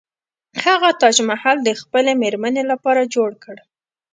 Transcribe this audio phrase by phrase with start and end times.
[0.63, 3.55] هغه تاج محل د خپلې میرمنې لپاره جوړ کړ.